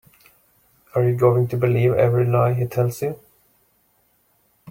[0.95, 3.19] Are you going to believe every lie he tells you?